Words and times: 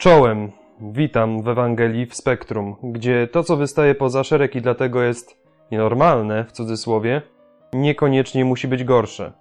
Czołem, 0.00 0.52
witam 0.80 1.42
w 1.42 1.48
Ewangelii 1.48 2.06
w 2.06 2.14
Spektrum, 2.14 2.76
gdzie 2.82 3.28
to, 3.32 3.42
co 3.42 3.56
wystaje 3.56 3.94
poza 3.94 4.24
szereg 4.24 4.56
i 4.56 4.62
dlatego 4.62 5.02
jest 5.02 5.36
nienormalne, 5.70 6.44
w 6.44 6.52
cudzysłowie, 6.52 7.22
niekoniecznie 7.72 8.44
musi 8.44 8.68
być 8.68 8.84
gorsze. 8.84 9.32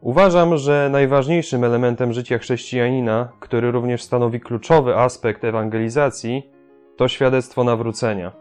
Uważam, 0.00 0.56
że 0.56 0.88
najważniejszym 0.92 1.64
elementem 1.64 2.12
życia 2.12 2.38
chrześcijanina, 2.38 3.28
który 3.40 3.70
również 3.70 4.02
stanowi 4.02 4.40
kluczowy 4.40 4.96
aspekt 4.96 5.44
ewangelizacji, 5.44 6.50
to 6.96 7.08
świadectwo 7.08 7.64
nawrócenia. 7.64 8.32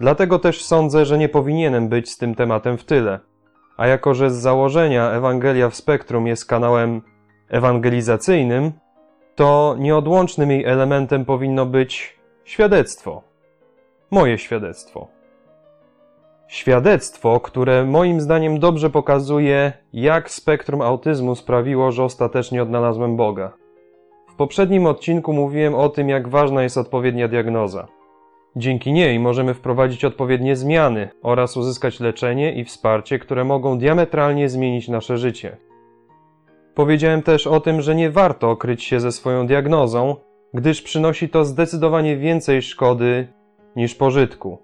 Dlatego 0.00 0.38
też 0.38 0.64
sądzę, 0.64 1.04
że 1.04 1.18
nie 1.18 1.28
powinienem 1.28 1.88
być 1.88 2.10
z 2.10 2.18
tym 2.18 2.34
tematem 2.34 2.78
w 2.78 2.84
tyle. 2.84 3.20
A 3.76 3.86
jako, 3.86 4.14
że 4.14 4.30
z 4.30 4.34
założenia 4.34 5.10
Ewangelia 5.10 5.70
w 5.70 5.74
Spektrum 5.74 6.26
jest 6.26 6.46
kanałem 6.46 7.02
ewangelizacyjnym, 7.48 8.72
to 9.36 9.76
nieodłącznym 9.78 10.50
jej 10.50 10.64
elementem 10.64 11.24
powinno 11.24 11.66
być 11.66 12.18
świadectwo. 12.44 13.22
Moje 14.10 14.38
świadectwo. 14.38 15.08
Świadectwo, 16.48 17.40
które 17.40 17.84
moim 17.84 18.20
zdaniem 18.20 18.58
dobrze 18.60 18.90
pokazuje, 18.90 19.72
jak 19.92 20.30
spektrum 20.30 20.82
autyzmu 20.82 21.34
sprawiło, 21.34 21.92
że 21.92 22.04
ostatecznie 22.04 22.62
odnalazłem 22.62 23.16
Boga. 23.16 23.52
W 24.28 24.34
poprzednim 24.34 24.86
odcinku 24.86 25.32
mówiłem 25.32 25.74
o 25.74 25.88
tym, 25.88 26.08
jak 26.08 26.28
ważna 26.28 26.62
jest 26.62 26.78
odpowiednia 26.78 27.28
diagnoza. 27.28 27.88
Dzięki 28.56 28.92
niej 28.92 29.18
możemy 29.18 29.54
wprowadzić 29.54 30.04
odpowiednie 30.04 30.56
zmiany 30.56 31.08
oraz 31.22 31.56
uzyskać 31.56 32.00
leczenie 32.00 32.54
i 32.54 32.64
wsparcie, 32.64 33.18
które 33.18 33.44
mogą 33.44 33.78
diametralnie 33.78 34.48
zmienić 34.48 34.88
nasze 34.88 35.18
życie. 35.18 35.56
Powiedziałem 36.76 37.22
też 37.22 37.46
o 37.46 37.60
tym, 37.60 37.82
że 37.82 37.94
nie 37.94 38.10
warto 38.10 38.56
kryć 38.56 38.84
się 38.84 39.00
ze 39.00 39.12
swoją 39.12 39.46
diagnozą, 39.46 40.16
gdyż 40.54 40.82
przynosi 40.82 41.28
to 41.28 41.44
zdecydowanie 41.44 42.16
więcej 42.16 42.62
szkody 42.62 43.28
niż 43.76 43.94
pożytku. 43.94 44.58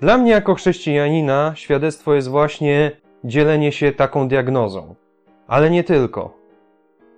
Dla 0.00 0.18
mnie 0.18 0.30
jako 0.30 0.54
chrześcijanina 0.54 1.52
świadectwo 1.54 2.14
jest 2.14 2.28
właśnie 2.28 2.90
dzielenie 3.24 3.72
się 3.72 3.92
taką 3.92 4.28
diagnozą. 4.28 4.94
Ale 5.46 5.70
nie 5.70 5.84
tylko. 5.84 6.36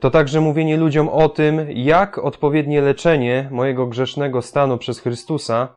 To 0.00 0.10
także 0.10 0.40
mówienie 0.40 0.76
ludziom 0.76 1.08
o 1.08 1.28
tym, 1.28 1.66
jak 1.68 2.18
odpowiednie 2.18 2.80
leczenie 2.80 3.48
mojego 3.50 3.86
grzesznego 3.86 4.42
stanu 4.42 4.78
przez 4.78 5.00
Chrystusa 5.00 5.68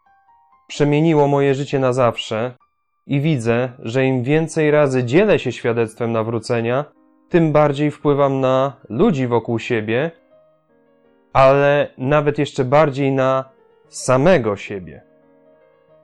przemieniło 0.67 1.27
moje 1.27 1.55
życie 1.55 1.79
na 1.79 1.94
zawsze 1.94 2.53
i 3.07 3.21
widzę, 3.21 3.69
że 3.79 4.05
im 4.05 4.23
więcej 4.23 4.71
razy 4.71 5.03
dzielę 5.03 5.39
się 5.39 5.51
świadectwem 5.51 6.11
nawrócenia, 6.11 6.85
tym 7.31 7.51
bardziej 7.51 7.91
wpływam 7.91 8.39
na 8.39 8.73
ludzi 8.89 9.27
wokół 9.27 9.59
siebie, 9.59 10.11
ale 11.33 11.88
nawet 11.97 12.38
jeszcze 12.38 12.65
bardziej 12.65 13.11
na 13.11 13.45
samego 13.88 14.55
siebie. 14.55 15.01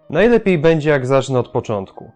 Najlepiej 0.09 0.57
będzie, 0.57 0.89
jak 0.89 1.05
zacznę 1.05 1.39
od 1.39 1.47
początku. 1.47 2.11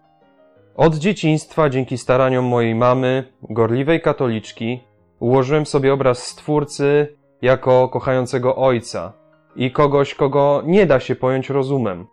Od 0.76 0.94
dzieciństwa, 0.94 1.70
dzięki 1.70 1.98
staraniom 1.98 2.44
mojej 2.44 2.74
mamy, 2.74 3.32
gorliwej 3.50 4.00
katoliczki, 4.00 4.80
ułożyłem 5.20 5.66
sobie 5.66 5.92
obraz 5.92 6.26
Stwórcy 6.26 7.16
jako 7.42 7.88
kochającego 7.88 8.56
ojca 8.56 9.12
i 9.56 9.70
kogoś, 9.70 10.14
kogo 10.14 10.62
nie 10.66 10.86
da 10.86 11.00
się 11.00 11.16
pojąć 11.16 11.50
rozumem. 11.50 12.06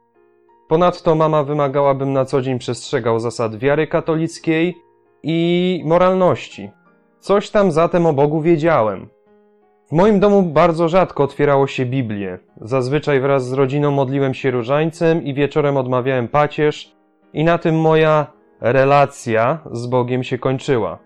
Ponadto 0.68 1.16
mama 1.16 1.44
wymagała, 1.44 1.94
bym 1.94 2.14
na 2.14 2.26
co 2.26 2.42
dzień 2.42 2.60
przestrzegał 2.60 3.20
zasad 3.20 3.56
wiary 3.56 3.88
katolickiej 3.88 4.76
i 5.24 5.82
moralności. 5.86 6.72
Coś 7.20 7.50
tam 7.50 7.72
zatem 7.72 8.06
o 8.06 8.14
Bogu 8.14 8.42
wiedziałem. 8.42 9.08
W 9.88 9.92
moim 9.92 10.20
domu 10.20 10.44
bardzo 10.44 10.90
rzadko 10.90 11.24
otwierało 11.24 11.68
się 11.68 11.86
Biblię. 11.86 12.40
Zazwyczaj 12.62 13.20
wraz 13.20 13.48
z 13.48 13.54
rodziną 13.54 13.92
modliłem 13.92 14.34
się 14.34 14.52
różańcem 14.52 15.24
i 15.24 15.34
wieczorem 15.34 15.78
odmawiałem 15.78 16.28
pacierz 16.28 16.96
i 17.34 17.44
na 17.44 17.58
tym 17.58 17.82
moja 17.82 18.28
relacja 18.62 19.60
z 19.72 19.88
Bogiem 19.88 20.24
się 20.24 20.38
kończyła. 20.38 21.00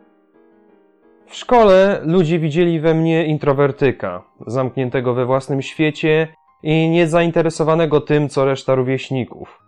W 1.28 1.36
szkole 1.36 2.02
ludzie 2.04 2.40
widzieli 2.40 2.80
we 2.80 2.94
mnie 2.94 3.26
introwertyka, 3.26 4.24
zamkniętego 4.48 5.14
we 5.14 5.26
własnym 5.26 5.62
świecie 5.62 6.28
i 6.64 6.90
niezainteresowanego 6.90 8.02
tym, 8.02 8.30
co 8.30 8.46
reszta 8.46 8.76
rówieśników. 8.76 9.60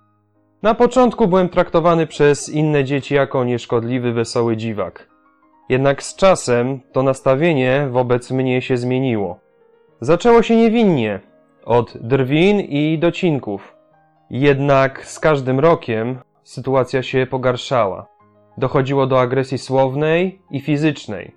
Na 0.63 0.73
początku 0.73 1.27
byłem 1.27 1.49
traktowany 1.49 2.07
przez 2.07 2.49
inne 2.49 2.83
dzieci 2.83 3.15
jako 3.15 3.43
nieszkodliwy, 3.43 4.13
wesoły 4.13 4.57
dziwak. 4.57 5.14
Jednak 5.69 6.03
z 6.03 6.15
czasem 6.15 6.79
to 6.91 7.03
nastawienie 7.03 7.87
wobec 7.91 8.31
mnie 8.31 8.61
się 8.61 8.77
zmieniło. 8.77 9.39
Zaczęło 10.01 10.41
się 10.41 10.55
niewinnie, 10.55 11.19
od 11.65 11.97
drwin 11.97 12.59
i 12.59 12.99
docinków. 12.99 13.75
Jednak 14.29 15.05
z 15.05 15.19
każdym 15.19 15.59
rokiem 15.59 16.19
sytuacja 16.43 17.03
się 17.03 17.27
pogarszała. 17.29 18.07
Dochodziło 18.57 19.07
do 19.07 19.19
agresji 19.19 19.57
słownej 19.57 20.41
i 20.51 20.61
fizycznej. 20.61 21.35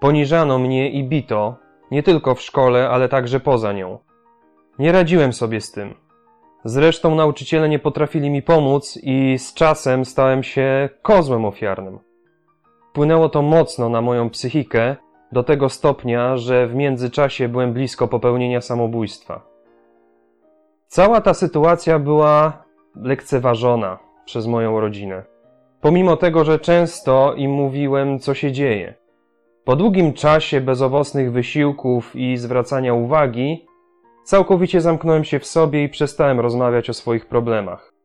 Poniżano 0.00 0.58
mnie 0.58 0.90
i 0.90 1.04
bito, 1.04 1.56
nie 1.90 2.02
tylko 2.02 2.34
w 2.34 2.42
szkole, 2.42 2.88
ale 2.88 3.08
także 3.08 3.40
poza 3.40 3.72
nią. 3.72 3.98
Nie 4.78 4.92
radziłem 4.92 5.32
sobie 5.32 5.60
z 5.60 5.72
tym. 5.72 5.94
Zresztą 6.64 7.14
nauczyciele 7.14 7.68
nie 7.68 7.78
potrafili 7.78 8.30
mi 8.30 8.42
pomóc 8.42 8.98
i 9.02 9.38
z 9.38 9.54
czasem 9.54 10.04
stałem 10.04 10.42
się 10.42 10.88
kozłem 11.02 11.44
ofiarnym. 11.44 11.98
Wpłynęło 12.96 13.28
to 13.28 13.42
mocno 13.42 13.88
na 13.88 14.00
moją 14.00 14.30
psychikę, 14.30 14.96
do 15.32 15.42
tego 15.42 15.68
stopnia, 15.68 16.36
że 16.36 16.66
w 16.66 16.74
międzyczasie 16.74 17.48
byłem 17.48 17.72
blisko 17.72 18.08
popełnienia 18.08 18.60
samobójstwa. 18.60 19.40
Cała 20.86 21.20
ta 21.20 21.34
sytuacja 21.34 21.98
była 21.98 22.64
lekceważona 22.94 23.98
przez 24.24 24.46
moją 24.46 24.80
rodzinę. 24.80 25.22
Pomimo 25.80 26.16
tego, 26.16 26.44
że 26.44 26.58
często 26.58 27.34
im 27.34 27.50
mówiłem, 27.50 28.18
co 28.18 28.34
się 28.34 28.52
dzieje. 28.52 28.94
Po 29.64 29.76
długim 29.76 30.12
czasie 30.12 30.60
bezowocnych 30.60 31.32
wysiłków 31.32 32.16
i 32.16 32.36
zwracania 32.36 32.94
uwagi, 32.94 33.66
całkowicie 34.24 34.80
zamknąłem 34.80 35.24
się 35.24 35.38
w 35.38 35.46
sobie 35.46 35.84
i 35.84 35.88
przestałem 35.88 36.40
rozmawiać 36.40 36.90
o 36.90 36.94
swoich 36.94 37.26
problemach. 37.26 37.95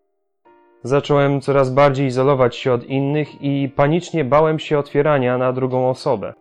Zacząłem 0.83 1.41
coraz 1.41 1.69
bardziej 1.69 2.07
izolować 2.07 2.55
się 2.55 2.73
od 2.73 2.83
innych 2.83 3.41
i 3.41 3.69
panicznie 3.75 4.25
bałem 4.25 4.59
się 4.59 4.79
otwierania 4.79 5.37
na 5.37 5.53
drugą 5.53 5.89
osobę. 5.89 6.33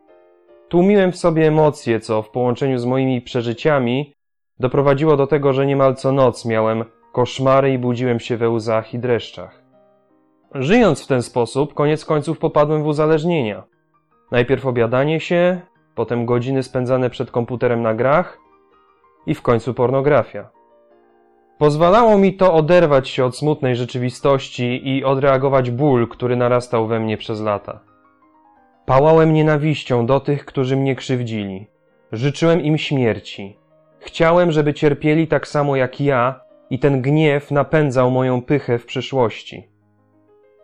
Tłumiłem 0.69 1.13
w 1.13 1.17
sobie 1.17 1.49
emocje, 1.49 2.01
co 2.01 2.23
w 2.23 2.31
połączeniu 2.31 2.79
z 2.79 2.85
moimi 2.85 3.21
przeżyciami 3.21 4.15
doprowadziło 4.59 5.17
do 5.17 5.27
tego, 5.27 5.53
że 5.53 5.67
niemal 5.67 5.97
co 5.97 6.13
noc 6.13 6.45
miałem 6.45 6.85
koszmary 7.13 7.73
i 7.73 7.79
budziłem 7.79 8.21
się 8.21 8.37
we 8.37 8.51
łzach 8.51 8.95
i 8.95 8.99
dreszczach. 8.99 9.63
Żyjąc 10.55 11.05
w 11.05 11.07
ten 11.07 11.23
sposób, 11.23 11.75
koniec 11.75 12.05
końców 12.05 12.39
popadłem 12.39 12.83
w 12.83 12.87
uzależnienia. 12.87 13.63
Najpierw 14.31 14.67
obiadanie 14.67 15.21
się, 15.21 15.61
potem 15.95 16.27
godziny 16.27 16.63
spędzane 16.63 17.11
przed 17.11 17.31
komputerem 17.31 17.83
na 17.83 17.95
grach 17.95 18.39
i 19.27 19.35
w 19.35 19.43
końcu 19.43 19.75
pornografia. 19.75 20.51
Pozwalało 21.61 22.19
mi 22.19 22.35
to 22.35 22.55
oderwać 22.55 23.09
się 23.09 23.25
od 23.25 23.37
smutnej 23.37 23.77
rzeczywistości 23.77 24.89
i 24.89 25.05
odreagować 25.05 25.71
ból, 25.71 26.09
który 26.09 26.37
narastał 26.37 26.87
we 26.87 27.01
mnie 27.01 27.17
przez 27.17 27.41
lata. 27.41 27.81
Pałałem 28.87 29.33
nienawiścią 29.33 30.07
do 30.07 30.21
tych, 30.21 30.45
którzy 30.45 30.77
mnie 30.77 30.97
krzywdzili. 30.97 31.67
Życzyłem 32.13 32.61
im 32.61 32.79
śmierci. 32.79 33.59
Chciałem, 33.99 34.53
żeby 34.53 34.75
cierpieli 34.75 35.29
tak 35.29 35.49
samo 35.49 35.77
jak 35.77 36.01
ja, 36.01 36.41
i 36.71 36.79
ten 36.79 37.03
gniew 37.03 37.51
napędzał 37.51 38.11
moją 38.11 38.43
pychę 38.43 38.79
w 38.79 38.87
przyszłości. 38.87 39.69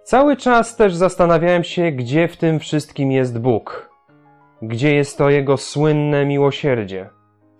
Cały 0.02 0.36
czas 0.36 0.76
też 0.76 0.94
zastanawiałem 0.94 1.64
się, 1.64 1.92
gdzie 1.92 2.28
w 2.28 2.36
tym 2.36 2.58
wszystkim 2.58 3.12
jest 3.12 3.40
Bóg. 3.40 3.90
Gdzie 4.62 4.94
jest 4.94 5.18
to 5.18 5.30
Jego 5.30 5.56
słynne 5.56 6.26
miłosierdzie? 6.26 7.08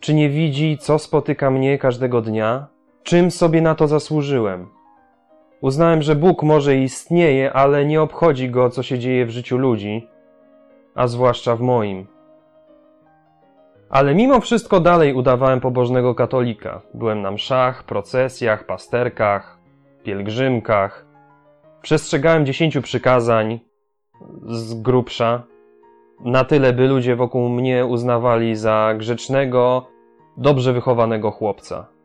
Czy 0.01 0.15
nie 0.15 0.29
widzi, 0.29 0.79
co 0.81 0.99
spotyka 0.99 1.51
mnie 1.51 1.79
każdego 1.79 2.23
dnia? 2.23 2.76
Czym 3.07 3.31
sobie 3.31 3.63
na 3.63 3.75
to 3.75 3.89
zasłużyłem? 3.89 4.69
Uznałem, 5.61 6.03
że 6.03 6.15
Bóg 6.15 6.43
może 6.43 6.77
istnieje, 6.77 7.53
ale 7.53 7.85
nie 7.85 8.03
obchodzi 8.03 8.51
go, 8.51 8.71
co 8.71 8.83
się 8.83 8.99
dzieje 8.99 9.27
w 9.27 9.31
życiu 9.31 9.59
ludzi, 9.59 10.09
a 10.95 11.07
zwłaszcza 11.07 11.57
w 11.57 11.61
moim. 11.61 12.07
Ale 13.91 14.15
mimo 14.15 14.41
wszystko 14.41 14.81
dalej 14.81 15.15
udawałem 15.15 15.61
pobożnego 15.61 16.15
katolika. 16.15 16.83
Byłem 16.95 17.23
na 17.23 17.31
mszach, 17.31 17.85
procesjach, 17.85 18.67
pasterkach, 18.67 19.59
pielgrzymkach. 20.03 21.07
Przestrzegałem 21.83 22.47
dziesięciu 22.47 22.83
przykazań 22.83 23.61
z 24.47 24.75
grubsza, 24.75 25.43
na 26.21 26.45
tyle, 26.45 26.73
by 26.73 26.89
ludzie 26.89 27.17
wokół 27.17 27.49
mnie 27.49 27.87
uznawali 27.87 28.57
za 28.57 28.95
grzecznego, 28.99 29.87
dobrze 30.37 30.73
wychowanego 30.73 31.31
chłopca. 31.31 31.96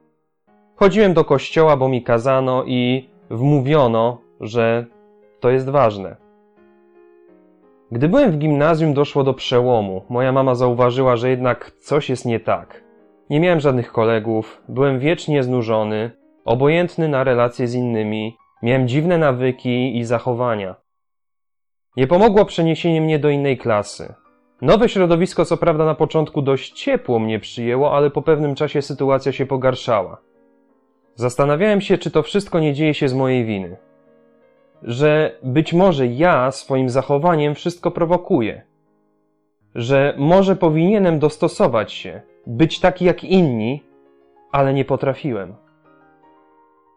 Chodziłem 0.82 1.14
do 1.14 1.26
kościoła, 1.26 1.78
bo 1.78 1.90
mi 1.90 2.04
kazano 2.04 2.64
i 2.66 3.10
wmówiono, 3.30 4.22
że 4.40 4.86
to 5.40 5.50
jest 5.50 5.70
ważne. 5.70 6.16
Gdy 7.92 8.10
byłem 8.10 8.32
w 8.32 8.38
gimnazjum, 8.38 8.94
doszło 8.94 9.24
do 9.24 9.34
przełomu. 9.34 10.06
Moja 10.10 10.32
mama 10.32 10.56
zauważyła, 10.56 11.16
że 11.16 11.30
jednak 11.30 11.72
coś 11.72 12.10
jest 12.10 12.26
nie 12.26 12.40
tak. 12.40 12.84
Nie 13.30 13.40
miałem 13.40 13.60
żadnych 13.60 13.92
kolegów, 13.92 14.62
byłem 14.70 15.00
wiecznie 15.00 15.44
znużony, 15.44 16.12
obojętny 16.46 17.08
na 17.08 17.24
relacje 17.24 17.68
z 17.68 17.76
innymi, 17.76 18.38
miałem 18.64 18.88
dziwne 18.88 19.18
nawyki 19.18 19.98
i 19.98 20.04
zachowania. 20.04 20.76
Nie 21.98 22.08
pomogło 22.08 22.46
przeniesienie 22.46 23.02
mnie 23.02 23.20
do 23.20 23.30
innej 23.30 23.58
klasy. 23.58 24.14
Nowe 24.62 24.90
środowisko, 24.90 25.46
co 25.46 25.58
prawda, 25.58 25.86
na 25.86 25.96
początku 25.96 26.42
dość 26.42 26.72
ciepło 26.72 27.20
mnie 27.20 27.40
przyjęło, 27.40 27.96
ale 27.98 28.10
po 28.10 28.22
pewnym 28.22 28.56
czasie 28.56 28.82
sytuacja 28.82 29.32
się 29.32 29.46
pogarszała. 29.46 30.31
Zastanawiałem 31.22 31.82
się, 31.82 31.98
czy 31.98 32.12
to 32.12 32.24
wszystko 32.24 32.60
nie 32.60 32.74
dzieje 32.74 32.94
się 32.94 33.10
z 33.10 33.14
mojej 33.14 33.46
winy. 33.46 33.78
Że 34.84 35.36
być 35.44 35.74
może 35.74 36.08
ja 36.08 36.52
swoim 36.52 36.90
zachowaniem 36.90 37.56
wszystko 37.56 37.92
prowokuję. 37.92 38.62
Że 39.76 40.14
może 40.18 40.56
powinienem 40.56 41.20
dostosować 41.20 41.94
się, 41.94 42.22
być 42.48 42.80
taki 42.80 43.06
jak 43.06 43.24
inni, 43.24 43.84
ale 44.52 44.74
nie 44.74 44.86
potrafiłem. 44.86 45.56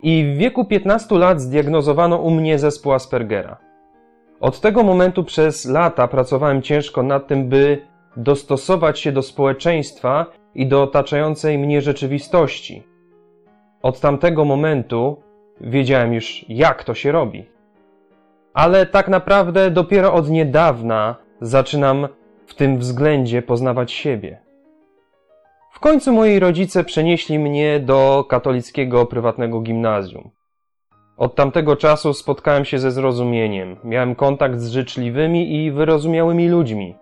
I 0.03 0.33
w 0.35 0.39
wieku 0.39 0.65
15 0.65 1.19
lat 1.19 1.41
zdiagnozowano 1.41 2.17
u 2.17 2.31
mnie 2.31 2.59
zespół 2.59 2.93
Aspergera. 2.93 3.57
Od 4.41 4.61
tego 4.61 4.83
momentu 4.83 5.25
przez 5.25 5.65
lata 5.65 6.09
pracowałem 6.09 6.63
ciężko 6.63 7.03
nad 7.03 7.27
tym, 7.27 7.49
by 7.49 7.87
dostosować 8.17 9.01
się 9.01 9.13
do 9.13 9.23
społeczeństwa 9.23 10.27
i 10.55 10.67
do 10.67 10.83
otaczającej 10.83 11.59
mnie 11.59 11.83
rzeczywistości. 11.83 12.94
Od 13.85 14.01
tamtego 14.01 14.45
momentu 14.45 15.23
wiedziałem 15.61 16.15
już, 16.15 16.45
jak 16.49 16.85
to 16.85 16.95
się 16.95 17.13
robi. 17.13 17.47
Ale 18.55 18.87
tak 18.87 19.09
naprawdę 19.09 19.71
dopiero 19.71 20.15
od 20.15 20.31
niedawna 20.31 21.17
zaczynam 21.41 22.09
w 22.47 22.55
tym 22.55 22.79
względzie 22.79 23.43
poznawać 23.43 23.93
siebie. 23.93 24.39
W 25.73 25.81
końcu 25.81 26.13
moi 26.13 26.39
rodzice 26.39 26.85
przenieśli 26.85 27.39
mnie 27.39 27.81
do 27.81 28.25
katolickiego 28.29 29.07
prywatnego 29.07 29.61
gimnazjum. 29.61 30.31
Od 31.17 31.35
tamtego 31.35 31.77
czasu 31.77 32.15
spotkałem 32.15 32.65
się 32.65 32.79
ze 32.79 32.91
zrozumieniem, 32.91 33.77
miałem 33.85 34.15
kontakt 34.15 34.59
z 34.59 34.71
życzliwymi 34.71 35.55
i 35.55 35.73
wyrozumiałymi 35.73 36.49
ludźmi. 36.49 36.97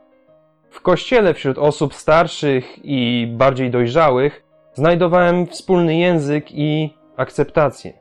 W 0.71 0.81
kościele 0.81 1.35
wśród 1.35 1.59
osób 1.59 1.95
starszych 1.95 2.79
i 2.85 3.27
bardziej 3.37 3.71
dojrzałych 3.71 4.42
znajdowałem 4.75 5.47
wspólny 5.47 5.97
język 5.97 6.47
i 6.51 6.95
akceptację. 7.17 7.93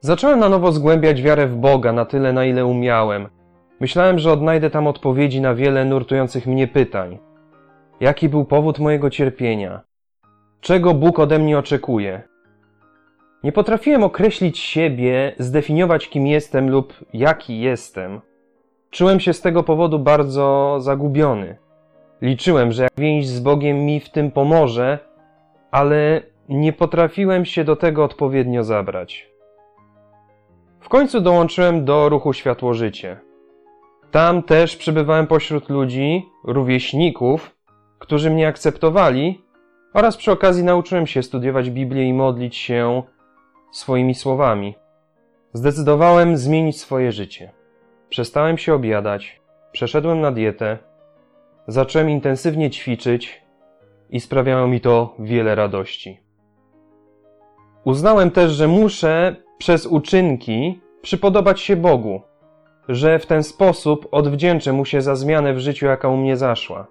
Zacząłem 0.00 0.38
na 0.38 0.48
nowo 0.48 0.72
zgłębiać 0.72 1.22
wiarę 1.22 1.46
w 1.46 1.56
Boga 1.56 1.92
na 1.92 2.04
tyle, 2.04 2.32
na 2.32 2.44
ile 2.44 2.66
umiałem. 2.66 3.28
Myślałem, 3.80 4.18
że 4.18 4.32
odnajdę 4.32 4.70
tam 4.70 4.86
odpowiedzi 4.86 5.40
na 5.40 5.54
wiele 5.54 5.84
nurtujących 5.84 6.46
mnie 6.46 6.68
pytań. 6.68 7.18
Jaki 8.00 8.28
był 8.28 8.44
powód 8.44 8.78
mojego 8.78 9.10
cierpienia? 9.10 9.80
Czego 10.60 10.94
Bóg 10.94 11.18
ode 11.18 11.38
mnie 11.38 11.58
oczekuje? 11.58 12.22
Nie 13.44 13.52
potrafiłem 13.52 14.04
określić 14.04 14.58
siebie, 14.58 15.32
zdefiniować 15.38 16.08
kim 16.08 16.26
jestem 16.26 16.70
lub 16.70 16.94
jaki 17.12 17.60
jestem. 17.60 18.20
Czułem 18.90 19.20
się 19.20 19.32
z 19.32 19.40
tego 19.40 19.62
powodu 19.62 19.98
bardzo 19.98 20.76
zagubiony. 20.80 21.56
Liczyłem, 22.22 22.72
że 22.72 22.82
jak 22.82 22.92
więź 22.98 23.26
z 23.26 23.40
Bogiem 23.40 23.76
mi 23.76 24.00
w 24.00 24.10
tym 24.10 24.30
pomoże, 24.30 24.98
ale 25.74 26.22
nie 26.48 26.72
potrafiłem 26.72 27.44
się 27.44 27.64
do 27.64 27.76
tego 27.76 28.04
odpowiednio 28.04 28.64
zabrać. 28.64 29.30
W 30.80 30.88
końcu 30.88 31.20
dołączyłem 31.20 31.84
do 31.84 32.08
ruchu 32.08 32.32
Światło 32.32 32.74
Życie. 32.74 33.20
Tam 34.10 34.42
też 34.42 34.76
przebywałem 34.76 35.26
pośród 35.26 35.68
ludzi, 35.68 36.28
rówieśników, 36.44 37.56
którzy 37.98 38.30
mnie 38.30 38.48
akceptowali 38.48 39.42
oraz 39.94 40.16
przy 40.16 40.32
okazji 40.32 40.64
nauczyłem 40.64 41.06
się 41.06 41.22
studiować 41.22 41.70
Biblię 41.70 42.04
i 42.04 42.12
modlić 42.12 42.56
się 42.56 43.02
swoimi 43.72 44.14
słowami. 44.14 44.74
Zdecydowałem 45.52 46.36
zmienić 46.36 46.80
swoje 46.80 47.12
życie. 47.12 47.52
Przestałem 48.08 48.58
się 48.58 48.74
objadać, 48.74 49.40
przeszedłem 49.72 50.20
na 50.20 50.32
dietę, 50.32 50.78
zacząłem 51.66 52.10
intensywnie 52.10 52.70
ćwiczyć 52.70 53.43
i 54.10 54.20
sprawiało 54.20 54.66
mi 54.66 54.80
to 54.80 55.14
wiele 55.18 55.54
radości. 55.54 56.20
Uznałem 57.84 58.30
też, 58.30 58.52
że 58.52 58.68
muszę 58.68 59.36
przez 59.58 59.86
uczynki 59.86 60.80
przypodobać 61.02 61.60
się 61.60 61.76
Bogu, 61.76 62.20
że 62.88 63.18
w 63.18 63.26
ten 63.26 63.42
sposób 63.42 64.08
odwdzięczę 64.10 64.72
mu 64.72 64.84
się 64.84 65.02
za 65.02 65.16
zmianę 65.16 65.54
w 65.54 65.58
życiu, 65.58 65.86
jaka 65.86 66.08
u 66.08 66.16
mnie 66.16 66.36
zaszła. 66.36 66.86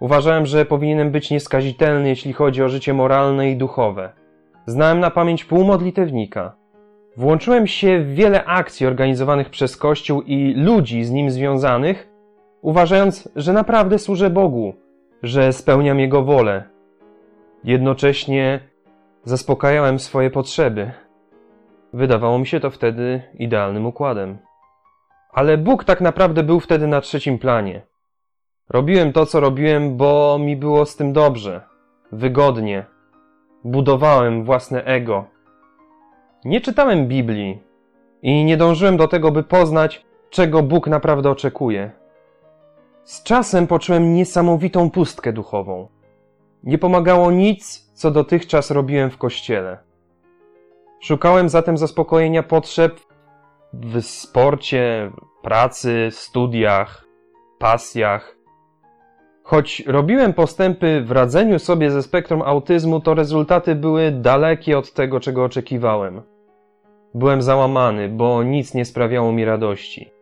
Uważałem, 0.00 0.46
że 0.46 0.64
powinienem 0.64 1.10
być 1.10 1.30
nieskazitelny, 1.30 2.08
jeśli 2.08 2.32
chodzi 2.32 2.62
o 2.62 2.68
życie 2.68 2.94
moralne 2.94 3.50
i 3.50 3.56
duchowe. 3.56 4.12
Znałem 4.66 5.00
na 5.00 5.10
pamięć 5.10 5.44
pół 5.44 5.64
modlitewnika. 5.64 6.56
Włączyłem 7.16 7.66
się 7.66 8.00
w 8.00 8.14
wiele 8.14 8.44
akcji 8.44 8.86
organizowanych 8.86 9.50
przez 9.50 9.76
Kościół 9.76 10.22
i 10.22 10.54
ludzi 10.56 11.04
z 11.04 11.10
nim 11.10 11.30
związanych, 11.30 12.08
uważając, 12.62 13.28
że 13.36 13.52
naprawdę 13.52 13.98
służę 13.98 14.30
Bogu, 14.30 14.74
że 15.22 15.52
spełniam 15.52 16.00
Jego 16.00 16.22
wolę. 16.22 16.64
Jednocześnie 17.64 18.60
zaspokajałem 19.24 19.98
swoje 19.98 20.30
potrzeby. 20.30 20.92
Wydawało 21.92 22.38
mi 22.38 22.46
się 22.46 22.60
to 22.60 22.70
wtedy 22.70 23.22
idealnym 23.34 23.86
układem. 23.86 24.38
Ale 25.32 25.58
Bóg 25.58 25.84
tak 25.84 26.00
naprawdę 26.00 26.42
był 26.42 26.60
wtedy 26.60 26.86
na 26.86 27.00
trzecim 27.00 27.38
planie. 27.38 27.82
Robiłem 28.68 29.12
to, 29.12 29.26
co 29.26 29.40
robiłem, 29.40 29.96
bo 29.96 30.38
mi 30.40 30.56
było 30.56 30.86
z 30.86 30.96
tym 30.96 31.12
dobrze, 31.12 31.60
wygodnie. 32.12 32.84
Budowałem 33.64 34.44
własne 34.44 34.84
ego. 34.84 35.24
Nie 36.44 36.60
czytałem 36.60 37.06
Biblii 37.06 37.62
i 38.22 38.44
nie 38.44 38.56
dążyłem 38.56 38.96
do 38.96 39.08
tego, 39.08 39.30
by 39.30 39.42
poznać, 39.42 40.06
czego 40.30 40.62
Bóg 40.62 40.86
naprawdę 40.86 41.30
oczekuje. 41.30 41.90
Z 43.08 43.22
czasem 43.22 43.66
poczułem 43.66 44.14
niesamowitą 44.14 44.90
pustkę 44.90 45.32
duchową. 45.32 45.88
Nie 46.64 46.78
pomagało 46.78 47.30
nic, 47.30 47.90
co 47.94 48.10
dotychczas 48.10 48.70
robiłem 48.70 49.10
w 49.10 49.18
kościele. 49.18 49.78
Szukałem 51.00 51.48
zatem 51.48 51.78
zaspokojenia 51.78 52.42
potrzeb 52.42 53.00
w 53.72 54.02
sporcie, 54.02 55.10
pracy, 55.42 56.08
studiach, 56.10 57.04
pasjach. 57.58 58.36
Choć 59.42 59.80
robiłem 59.86 60.34
postępy 60.34 61.00
w 61.00 61.10
radzeniu 61.10 61.58
sobie 61.58 61.90
ze 61.90 62.02
spektrum 62.02 62.42
autyzmu, 62.42 63.00
to 63.00 63.14
rezultaty 63.14 63.74
były 63.74 64.10
dalekie 64.10 64.78
od 64.78 64.92
tego, 64.92 65.20
czego 65.20 65.44
oczekiwałem. 65.44 66.22
Byłem 67.14 67.42
załamany, 67.42 68.08
bo 68.08 68.42
nic 68.42 68.74
nie 68.74 68.84
sprawiało 68.84 69.32
mi 69.32 69.44
radości. 69.44 70.17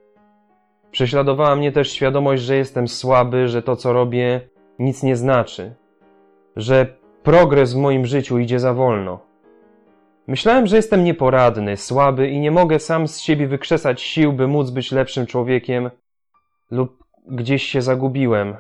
Prześladowała 0.97 1.57
mnie 1.57 1.73
też 1.73 1.93
świadomość, 1.93 2.43
że 2.43 2.57
jestem 2.57 2.89
słaby, 2.89 3.49
że 3.49 3.63
to, 3.63 3.77
co 3.77 3.93
robię, 3.93 4.41
nic 4.79 5.03
nie 5.03 5.17
znaczy, 5.17 5.75
że 6.57 6.87
progres 7.23 7.75
w 7.75 7.77
moim 7.77 8.07
życiu 8.07 8.39
idzie 8.39 8.61
za 8.61 8.75
wolno. 8.75 9.21
Myślałem, 10.27 10.67
że 10.67 10.77
jestem 10.77 11.05
nieporadny, 11.05 11.77
słaby 11.77 12.29
i 12.29 12.41
nie 12.41 12.51
mogę 12.51 12.79
sam 12.79 13.09
z 13.09 13.21
siebie 13.21 13.47
wykrzesać 13.47 14.03
sił, 14.03 14.33
by 14.33 14.47
móc 14.49 14.71
być 14.71 14.93
lepszym 14.93 15.27
człowiekiem, 15.27 15.91
lub 16.71 17.05
gdzieś 17.27 17.63
się 17.63 17.83
zagubiłem. 17.83 18.57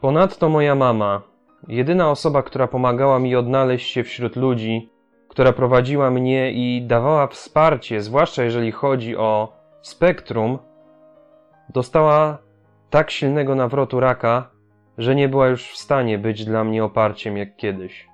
Ponadto 0.00 0.48
moja 0.48 0.74
mama, 0.74 1.22
jedyna 1.68 2.10
osoba, 2.10 2.42
która 2.42 2.66
pomagała 2.66 3.18
mi 3.18 3.36
odnaleźć 3.36 3.90
się 3.90 4.04
wśród 4.04 4.36
ludzi, 4.36 4.90
która 5.28 5.52
prowadziła 5.52 6.10
mnie 6.10 6.52
i 6.52 6.82
dawała 6.86 7.26
wsparcie, 7.26 8.02
zwłaszcza 8.02 8.44
jeżeli 8.44 8.72
chodzi 8.72 9.16
o 9.16 9.52
spektrum, 9.82 10.58
dostała 11.68 12.38
tak 12.90 13.10
silnego 13.10 13.54
nawrotu 13.54 14.00
raka, 14.00 14.50
że 14.98 15.14
nie 15.14 15.28
była 15.28 15.48
już 15.48 15.68
w 15.68 15.76
stanie 15.76 16.18
być 16.18 16.44
dla 16.44 16.64
mnie 16.64 16.84
oparciem 16.84 17.36
jak 17.36 17.56
kiedyś. 17.56 18.08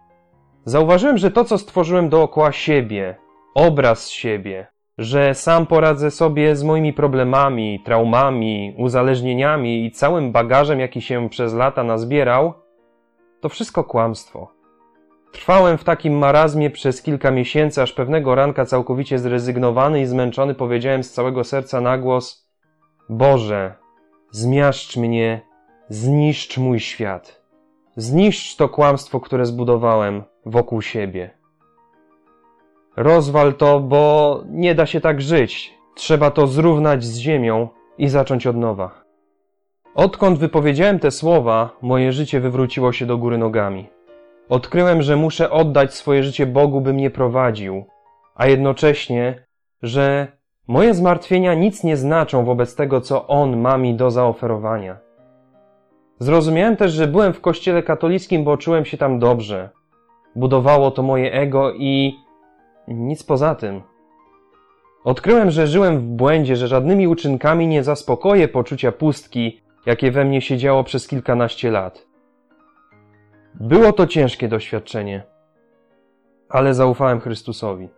Zauważyłem, 0.65 1.19
że 1.19 1.31
to, 1.31 1.45
co 1.45 1.59
stworzyłem 1.59 2.09
dookoła 2.09 2.53
siebie, 2.53 3.17
obraz 3.55 4.09
siebie, 4.09 4.67
że 4.99 5.35
sam 5.35 5.67
poradzę 5.67 6.11
sobie 6.11 6.57
z 6.57 6.63
moimi 6.63 6.93
problemami, 6.93 7.81
traumami, 7.85 8.75
uzależnieniami 8.79 9.85
i 9.85 9.91
całym 9.91 10.33
bagażem, 10.33 10.81
jaki 10.81 11.03
się 11.03 11.29
przez 11.29 11.55
lata 11.55 11.85
nazbierał, 11.85 12.55
to 13.41 13.49
wszystko 13.49 13.85
kłamstwo. 13.85 14.49
Trwałem 15.33 15.79
w 15.79 15.85
takim 15.85 16.19
marazmie 16.19 16.71
przez 16.71 17.03
kilka 17.03 17.31
miesięcy, 17.31 17.83
aż 17.83 17.93
pewnego 17.93 18.35
ranka 18.35 18.65
całkowicie 18.65 19.19
zrezygnowany 19.19 20.01
i 20.01 20.07
zmęczony 20.07 20.55
powiedziałem 20.55 21.05
z 21.05 21.13
całego 21.13 21.45
serca 21.45 21.81
na 21.81 21.99
głos: 21.99 22.44
Boże, 23.09 23.75
zmiaszcz 24.31 24.97
mnie, 24.97 25.41
zniszcz 25.89 26.59
mój 26.59 26.81
świat. 26.81 27.43
Zniszcz 27.97 28.57
to 28.57 28.69
kłamstwo, 28.69 29.21
które 29.21 29.47
zbudowałem 29.47 30.23
wokół 30.47 30.83
siebie. 30.83 31.31
Rozwal 32.97 33.55
to, 33.55 33.81
bo 33.81 34.43
nie 34.49 34.75
da 34.75 34.87
się 34.87 35.01
tak 35.01 35.21
żyć. 35.21 35.75
Trzeba 35.95 36.31
to 36.31 36.47
zrównać 36.47 37.05
z 37.05 37.19
ziemią 37.19 37.69
i 37.99 38.09
zacząć 38.09 38.47
od 38.47 38.57
nowa. 38.57 39.05
Odkąd 39.95 40.39
wypowiedziałem 40.39 40.99
te 40.99 41.11
słowa, 41.11 41.77
moje 41.83 42.13
życie 42.13 42.41
wywróciło 42.41 42.93
się 42.93 43.07
do 43.07 43.19
góry 43.19 43.39
nogami. 43.39 43.87
Odkryłem, 44.49 45.03
że 45.03 45.17
muszę 45.17 45.51
oddać 45.51 45.95
swoje 45.95 46.23
życie 46.23 46.47
Bogu, 46.47 46.81
by 46.81 46.93
mnie 46.93 47.11
prowadził, 47.11 47.85
a 48.35 48.47
jednocześnie, 48.47 49.45
że 49.83 50.33
moje 50.69 50.95
zmartwienia 50.95 51.55
nic 51.55 51.85
nie 51.85 51.97
znaczą 51.97 52.45
wobec 52.45 52.77
tego, 52.77 53.01
co 53.01 53.27
On 53.27 53.61
ma 53.61 53.79
mi 53.79 53.95
do 53.95 54.11
zaoferowania. 54.11 54.97
Zrozumiałem 56.19 56.77
też, 56.77 56.93
że 56.93 57.07
byłem 57.07 57.33
w 57.33 57.41
kościele 57.41 57.83
katolickim, 57.83 58.45
bo 58.45 58.57
czułem 58.57 58.85
się 58.85 58.97
tam 58.97 59.19
dobrze. 59.19 59.71
Budowało 60.37 60.91
to 60.91 61.03
moje 61.03 61.33
ego 61.33 61.73
i 61.75 62.15
nic 62.89 63.23
poza 63.23 63.55
tym. 63.55 63.83
Odkryłem, 65.05 65.51
że 65.51 65.67
żyłem 65.67 65.99
w 65.99 66.03
błędzie, 66.03 66.57
że 66.57 66.69
żadnymi 66.69 67.09
uczynkami 67.09 67.67
nie 67.67 67.83
zaspokoję 67.83 68.49
poczucia 68.49 68.93
pustki, 68.93 69.61
jakie 69.87 70.11
we 70.11 70.25
mnie 70.25 70.41
siedziało 70.41 70.85
przez 70.85 71.09
kilkanaście 71.09 71.71
lat. 71.71 72.07
Było 73.55 73.93
to 73.93 74.07
ciężkie 74.07 74.49
doświadczenie, 74.49 75.23
ale 76.49 76.75
zaufałem 76.75 77.21
Chrystusowi. 77.21 77.89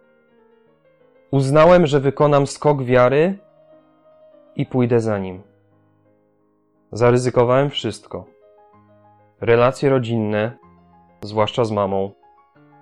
Uznałem, 1.31 1.87
że 1.87 2.01
wykonam 2.01 2.47
skok 2.47 2.83
wiary 2.83 3.39
i 4.57 4.67
pójdę 4.67 5.01
za 5.01 5.19
nim. 5.19 5.43
Zaryzykowałem 6.93 7.71
wszystko. 7.71 8.25
Relacje 9.41 9.91
rodzinne, 9.91 10.59
zwłaszcza 11.21 11.65
z 11.65 11.71
mamą, 11.71 12.11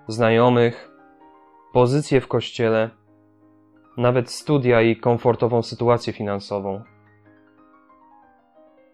znajomych, 0.07 0.91
pozycję 1.73 2.21
w 2.21 2.27
kościele, 2.27 2.89
nawet 3.97 4.31
studia 4.31 4.81
i 4.81 4.95
komfortową 4.95 5.61
sytuację 5.61 6.13
finansową. 6.13 6.81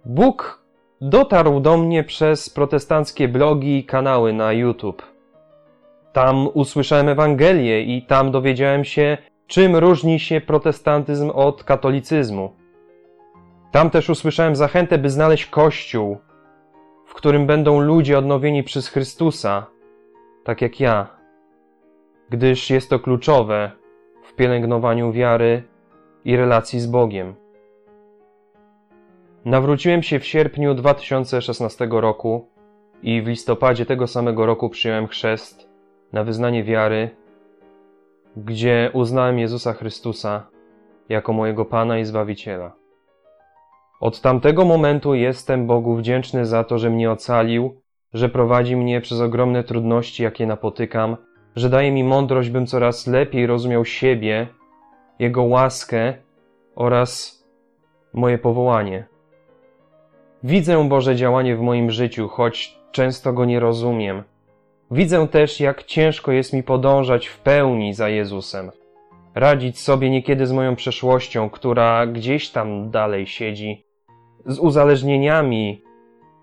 Bóg 0.06 0.64
dotarł 1.02 1.60
do 1.60 1.78
mnie 1.78 2.04
przez 2.04 2.50
protestanckie 2.50 3.28
blogi 3.28 3.78
i 3.78 3.86
kanały 3.86 4.34
na 4.34 4.54
YouTube. 4.54 5.04
Tam 6.14 6.48
usłyszałem 6.54 7.10
Ewangelię 7.10 7.82
i 7.82 8.06
tam 8.06 8.32
dowiedziałem 8.32 8.84
się, 8.84 9.18
czym 9.52 9.76
różni 9.76 10.20
się 10.20 10.42
protestantyzm 10.42 11.32
od 11.34 11.64
katolicyzmu. 11.64 12.56
Tam 13.72 13.90
też 13.90 14.10
usłyszałem 14.10 14.56
zachętę, 14.56 14.98
by 14.98 15.10
znaleźć 15.10 15.46
Kościół, 15.46 16.18
w 17.06 17.14
którym 17.14 17.48
będą 17.48 17.80
ludzie 17.80 18.18
odnowieni 18.18 18.64
przez 18.64 18.88
Chrystusa, 18.88 19.66
tak 20.44 20.62
jak 20.62 20.80
ja, 20.80 21.08
gdyż 22.30 22.70
jest 22.70 22.90
to 22.90 23.00
kluczowe 23.00 23.72
w 24.24 24.34
pielęgnowaniu 24.34 25.12
wiary 25.12 25.64
i 26.26 26.36
relacji 26.38 26.80
z 26.80 26.88
Bogiem. 26.88 27.36
Nawróciłem 29.46 30.04
się 30.04 30.20
w 30.20 30.26
sierpniu 30.26 30.74
2016 30.74 31.88
roku 31.92 32.48
i 33.04 33.22
w 33.22 33.28
listopadzie 33.28 33.86
tego 33.86 34.08
samego 34.08 34.46
roku 34.46 34.70
przyjąłem 34.70 35.08
chrzest 35.08 35.70
na 36.14 36.24
wyznanie 36.24 36.64
wiary, 36.64 37.21
gdzie 38.38 38.92
uznałem 38.94 39.40
Jezusa 39.40 39.74
Chrystusa 39.74 40.48
jako 41.10 41.34
mojego 41.34 41.66
Pana 41.66 42.00
i 42.00 42.06
Zbawiciela. 42.06 42.72
Od 44.00 44.22
tamtego 44.22 44.66
momentu 44.66 45.14
jestem 45.14 45.68
Bogu 45.68 45.96
wdzięczny 45.96 46.46
za 46.46 46.64
to, 46.64 46.78
że 46.78 46.90
mnie 46.90 47.12
ocalił, 47.12 47.82
że 48.14 48.30
prowadzi 48.30 48.76
mnie 48.76 49.02
przez 49.02 49.22
ogromne 49.22 49.64
trudności, 49.64 50.24
jakie 50.24 50.46
napotykam, 50.46 51.18
że 51.56 51.70
daje 51.70 51.92
mi 51.92 52.04
mądrość, 52.04 52.50
bym 52.50 52.66
coraz 52.66 53.08
lepiej 53.08 53.48
rozumiał 53.48 53.86
siebie, 53.86 54.48
Jego 55.20 55.44
łaskę 55.44 56.14
oraz 56.76 57.44
moje 58.14 58.38
powołanie. 58.38 59.08
Widzę 60.44 60.90
Boże 60.90 61.16
działanie 61.16 61.56
w 61.56 61.62
moim 61.62 61.92
życiu, 61.92 62.28
choć 62.28 62.78
często 62.92 63.34
go 63.34 63.46
nie 63.46 63.60
rozumiem. 63.60 64.24
Widzę 64.92 65.28
też, 65.28 65.60
jak 65.60 65.84
ciężko 65.84 66.32
jest 66.32 66.54
mi 66.54 66.64
podążać 66.64 67.28
w 67.28 67.40
pełni 67.40 67.94
za 67.94 68.10
Jezusem, 68.10 68.72
radzić 69.36 69.80
sobie 69.80 70.10
niekiedy 70.10 70.48
z 70.48 70.52
moją 70.52 70.76
przeszłością, 70.76 71.50
która 71.50 72.08
gdzieś 72.08 72.50
tam 72.50 72.90
dalej 72.90 73.28
siedzi, 73.28 73.86
z 74.46 74.60
uzależnieniami, 74.60 75.84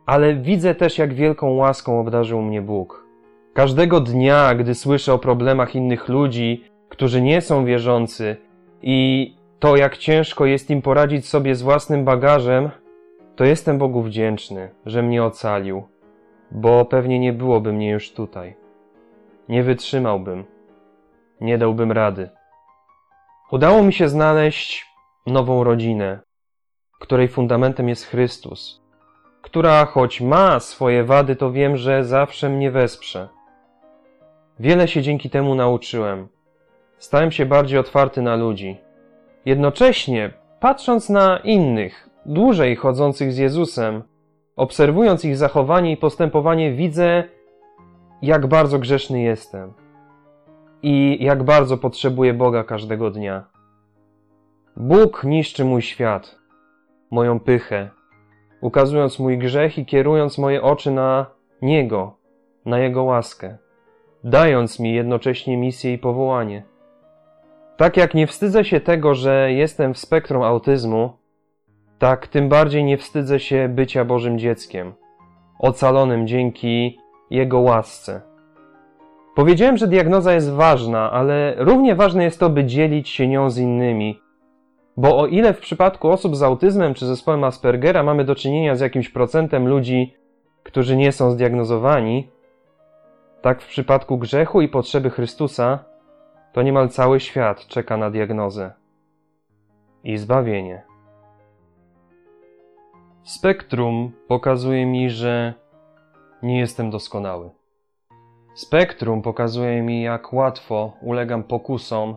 ale 0.07 0.35
widzę 0.35 0.75
też, 0.75 0.99
jak 0.99 1.14
wielką 1.14 1.55
łaską 1.55 2.00
obdarzył 2.00 2.43
mnie 2.43 2.62
Bóg. 2.62 3.07
Każdego 3.55 4.00
dnia, 4.00 4.55
gdy 4.55 4.75
słyszę 4.75 5.12
o 5.12 5.19
problemach 5.19 5.75
innych 5.75 6.09
ludzi, 6.09 6.64
którzy 6.88 7.23
nie 7.23 7.40
są 7.40 7.64
wierzący 7.64 8.37
i 8.83 9.31
to, 9.59 9.76
jak 9.76 9.97
ciężko 9.97 10.47
jest 10.47 10.71
im 10.71 10.83
poradzić 10.83 11.28
sobie 11.28 11.55
z 11.55 11.62
własnym 11.62 12.05
bagażem, 12.05 12.71
to 13.37 13.45
jestem 13.45 13.78
Bogu 13.78 14.02
wdzięczny, 14.02 14.71
że 14.87 15.02
mnie 15.02 15.25
ocalił, 15.25 15.83
bo 16.50 16.85
pewnie 16.85 17.19
nie 17.19 17.33
byłoby 17.33 17.73
mnie 17.73 17.90
już 17.90 18.12
tutaj. 18.12 18.57
Nie 19.49 19.62
wytrzymałbym, 19.62 20.45
nie 21.40 21.59
dałbym 21.59 21.93
rady. 21.93 22.31
Udało 23.50 23.83
mi 23.83 23.93
się 23.93 24.09
znaleźć 24.09 24.87
nową 25.26 25.64
rodzinę, 25.64 26.21
której 27.00 27.28
fundamentem 27.28 27.88
jest 27.88 28.05
Chrystus, 28.07 28.83
która 29.43 29.85
choć 29.85 30.21
ma 30.21 30.61
swoje 30.61 31.05
wady, 31.05 31.37
to 31.37 31.52
wiem, 31.52 31.76
że 31.76 32.05
zawsze 32.05 32.49
mnie 32.49 32.71
wesprze. 32.71 33.28
Wiele 34.59 34.88
się 34.88 35.02
dzięki 35.02 35.31
temu 35.31 35.55
nauczyłem. 35.55 36.28
Stałem 36.99 37.31
się 37.31 37.47
bardziej 37.47 37.78
otwarty 37.78 38.23
na 38.23 38.37
ludzi. 38.37 38.76
Jednocześnie, 39.45 40.31
patrząc 40.61 41.09
na 41.09 41.38
innych, 41.38 42.09
dłużej 42.26 42.76
chodzących 42.76 43.33
z 43.33 43.38
Jezusem, 43.38 44.02
obserwując 44.59 45.25
ich 45.25 45.37
zachowanie 45.37 45.93
i 45.93 45.97
postępowanie, 45.97 46.73
widzę, 46.73 47.25
jak 48.23 48.47
bardzo 48.47 48.79
grzeszny 48.79 49.21
jestem 49.21 49.73
i 50.83 51.19
jak 51.21 51.43
bardzo 51.43 51.79
potrzebuję 51.79 52.35
Boga 52.35 52.65
każdego 52.65 53.11
dnia. 53.11 53.45
Bóg 54.77 55.25
niszczy 55.25 55.65
mój 55.65 55.83
świat, 55.83 56.38
moją 57.11 57.41
pychę, 57.41 57.91
ukazując 58.61 59.19
mój 59.19 59.38
grzech 59.38 59.79
i 59.79 59.87
kierując 59.87 60.38
moje 60.38 60.62
oczy 60.62 60.91
na 60.91 61.27
Niego, 61.62 62.17
na 62.65 62.79
Jego 62.79 63.05
łaskę, 63.05 63.59
dając 64.25 64.81
mi 64.81 64.95
jednocześnie 64.95 65.57
misję 65.57 65.93
i 65.93 65.99
powołanie. 65.99 66.62
Tak 67.77 67.97
jak 67.97 68.15
nie 68.15 68.27
wstydzę 68.27 68.65
się 68.65 68.81
tego, 68.81 69.15
że 69.15 69.53
jestem 69.53 69.95
w 69.95 69.99
spektrum 69.99 70.43
autyzmu, 70.43 71.19
tak 71.99 72.26
tym 72.26 72.49
bardziej 72.49 72.85
nie 72.85 72.99
wstydzę 72.99 73.40
się 73.40 73.69
bycia 73.69 74.05
Bożym 74.05 74.38
dzieckiem, 74.38 74.93
ocalonym 75.59 76.26
dzięki 76.26 76.99
Jego 77.31 77.61
łasce. 77.61 78.23
Powiedziałem, 79.35 79.76
że 79.76 79.87
diagnoza 79.87 80.35
jest 80.35 80.52
ważna, 80.52 81.12
ale 81.12 81.55
równie 81.59 81.95
ważne 81.95 82.25
jest 82.25 82.40
to, 82.40 82.50
by 82.50 82.64
dzielić 82.64 83.09
się 83.09 83.28
nią 83.28 83.50
z 83.50 83.59
innymi. 83.59 84.21
Bo 84.97 85.19
o 85.19 85.26
ile 85.26 85.55
w 85.55 85.61
przypadku 85.61 86.11
osób 86.11 86.37
z 86.37 86.43
autyzmem 86.43 86.95
czy 86.95 87.07
zespołem 87.07 87.45
Aspergera 87.45 88.02
mamy 88.02 88.25
do 88.25 88.35
czynienia 88.35 88.76
z 88.76 88.81
jakimś 88.81 89.09
procentem 89.09 89.69
ludzi, 89.69 90.14
którzy 90.62 90.97
nie 90.97 91.12
są 91.12 91.31
zdiagnozowani, 91.31 92.31
tak 93.43 93.62
w 93.62 93.69
przypadku 93.69 94.19
grzechu 94.19 94.61
i 94.61 94.69
potrzeby 94.69 95.11
Chrystusa, 95.11 95.85
to 96.52 96.62
niemal 96.62 96.88
cały 96.88 97.21
świat 97.21 97.67
czeka 97.67 97.97
na 97.97 98.11
diagnozę 98.11 98.73
i 100.05 100.17
zbawienie. 100.17 100.88
Spektrum 103.28 104.12
pokazuje 104.28 104.87
mi, 104.87 105.11
że 105.11 105.54
nie 106.42 106.58
jestem 106.58 106.90
doskonały. 106.90 107.50
Spektrum 108.54 109.23
pokazuje 109.23 109.82
mi, 109.82 110.02
jak 110.02 110.32
łatwo 110.32 110.92
ulegam 111.02 111.44
pokusom 111.44 112.16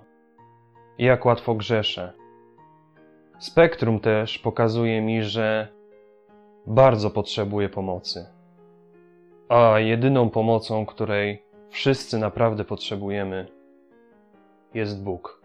i 0.97 1.05
jak 1.05 1.25
łatwo 1.25 1.55
grzeszę. 1.55 2.13
Spektrum 3.39 3.99
też 3.99 4.39
pokazuje 4.39 5.01
mi, 5.01 5.23
że 5.23 5.67
bardzo 6.67 7.09
potrzebuję 7.09 7.69
pomocy. 7.69 8.25
A 9.49 9.79
jedyną 9.79 10.29
pomocą, 10.29 10.85
której 10.85 11.43
wszyscy 11.69 12.17
naprawdę 12.17 12.65
potrzebujemy, 12.65 13.47
jest 14.73 15.03
Bóg. 15.03 15.40